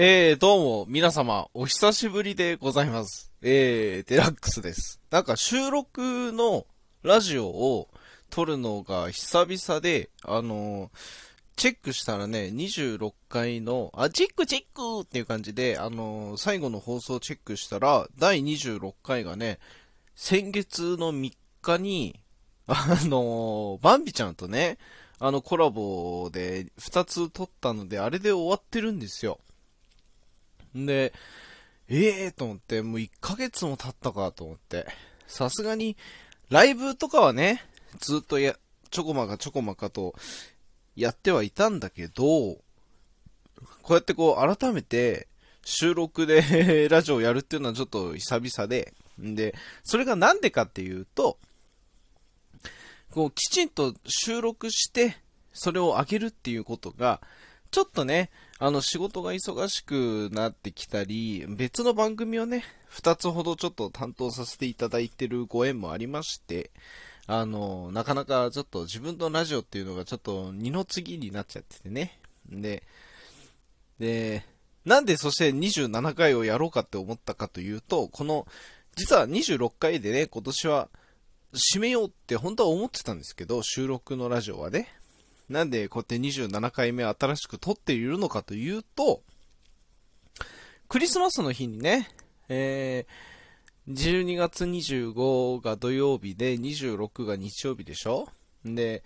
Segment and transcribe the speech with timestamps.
[0.00, 3.32] えー、どうも、皆様、お久しぶりでございます。
[3.42, 5.00] えー、デラックスです。
[5.10, 6.66] なんか収録の
[7.02, 7.88] ラジオを
[8.30, 10.88] 撮るのが久々で、あのー
[11.56, 19.58] チェックしたらね、26回の、あ、チェックチェックっていう感じで、あのー最後の放送チェックしたら、第26回がね、
[20.14, 22.20] 先月の3日に、
[22.68, 24.78] あのーバンビちゃんとね、
[25.18, 29.40] あのコラボで2つ撮ったので、あれで終わってるんですよ。
[30.76, 31.12] んで、
[31.88, 34.86] ええー、と思って、もう1ヶ月も経ったかと思って。
[35.26, 35.96] さすがに、
[36.50, 37.64] ライブとかはね、
[38.00, 38.56] ずっとや、
[38.90, 40.14] ちょこまかちょこまかと、
[40.96, 42.60] やってはいたんだけど、こ
[43.90, 45.28] うやってこう、改めて、
[45.64, 49.54] 収録で ラジオをやるっていうのはちょっと久々で、んで、
[49.84, 51.38] それがなんでかっていうと、
[53.10, 55.16] こう、きちんと収録して、
[55.52, 57.20] それを上げるっていうことが、
[57.70, 66.70] ちょっとね、あの、仕事が忙しくなってきたり、別の番組をね、二つほどちょっと担当させていただいてるご縁もありまして、
[67.26, 72.18] あの、なかなかちょっと自分のラジオっていうのがちょっと二の次になっちゃっててね。
[72.48, 72.82] で、
[73.98, 74.44] で、
[74.86, 78.46] なんでそして27回をやろうかって思ったかというと、この、
[78.96, 80.88] 実は26回でね、今年は
[81.52, 84.88] 締めようって本当は思ってたんですけど、収録のラジオはね。
[85.48, 89.22] なんでこうやって27回目新しく撮っているのかというと、
[90.88, 92.08] クリスマスの日にね、
[92.48, 98.28] えー、12月25が土曜日で26が日曜日でしょ？
[98.64, 99.02] で、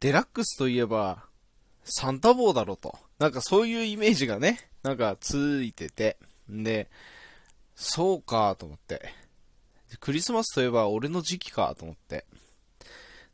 [0.00, 1.24] デラックスといえば、
[1.84, 2.98] サンタ帽だろと。
[3.18, 6.18] なんかそういうイメージがね、なんかついてて。
[6.48, 6.90] で、
[7.74, 9.14] そうかと思って。
[10.00, 12.26] クリスマスといえば俺の時期かと思って。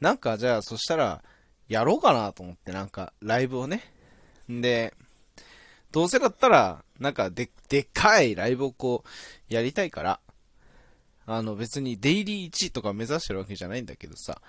[0.00, 1.22] なんかじゃあそしたら、
[1.68, 3.82] やろうかなと思って、なんか、ライブをね。
[4.50, 4.94] んで、
[5.92, 9.04] どうせだったら、なんか、で、でっかいライブをこ
[9.50, 10.20] う、やりたいから、
[11.26, 14.40] あの、別にデイリー1位とか目指してるわけじゃないんだけどさ、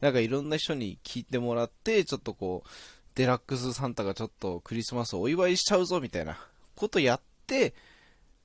[0.00, 2.68] なんかいろんな人に聞いてもらって、ちょっとこう、
[3.14, 6.38] デラックスサンタがちょっとクリスマスをお祝いしちゃうぞ、みたいな
[6.74, 7.74] ことやって、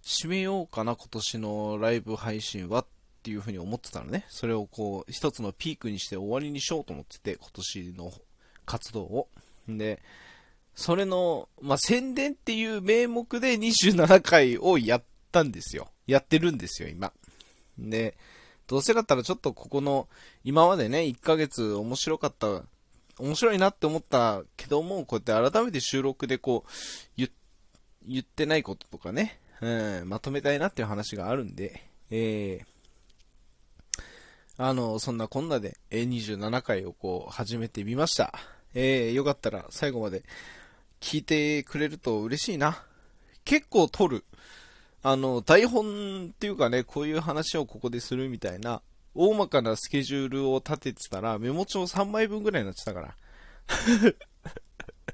[0.04, 2.86] 締めようかな、今年のライブ配信はっ
[3.22, 4.26] っていうふうに思ってたのね。
[4.30, 8.12] それをこう、一つのピークにして終わりにしようと思ってて、今年の
[8.66, 9.28] 活動を。
[9.68, 10.02] で、
[10.74, 15.90] それの、まあ、宣伝っていう名目で27回をやったんですよ。
[16.08, 17.14] やってるんですよ、今。
[17.78, 18.18] で、
[18.66, 20.08] どうせだったらちょっとここの、
[20.44, 22.64] 今までね、1ヶ月面白かった、
[23.20, 26.72] 面白いなって思ったけども、こうやって改めて収録でこう、
[27.18, 27.30] 言、
[28.08, 32.66] 言ってないこととかね、うん、まとめたいなっていう話があるんで、えー、
[34.58, 38.34] あの、そんなこんなで、27回をこう、始めてみました。
[38.74, 40.24] えー、よかったら最後まで
[41.02, 42.84] 聞いてくれると嬉しいな。
[43.44, 44.24] 結構撮る。
[45.04, 48.82] あの、台本っていうかね、こういう話をここでするみたいな、
[49.16, 53.16] 大まかなスケジュールを立ててたら、メモ帳3枚分ぐらいになってたから。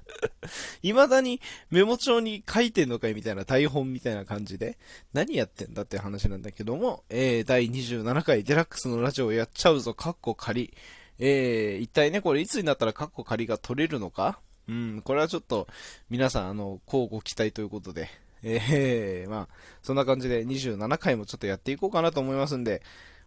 [0.81, 4.77] 未だにメモ帳に書いてんのかいみたいな台本みたいな感じで、
[5.13, 10.73] 何やってんだって話なんだけども、えー、第27回デラックスのラジオやっちゃうぞ、カッコ仮。
[11.19, 14.39] えー、一体ね、これいつになったらカッコ仮が取れるのか。
[14.67, 15.67] うん、これはちょっと、
[16.09, 18.09] 皆さん、あの、こうご期待ということで、
[18.43, 22.83] えー、まあ、そんな感じで27回もちょっとやっていこうかなと思いますんで、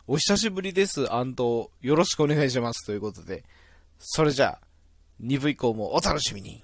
[0.06, 2.84] お久しぶりです、よろしくお願いします。
[2.84, 3.44] ということで、
[3.98, 4.69] それじゃあ、
[5.22, 6.62] 2部以降もお楽しみに。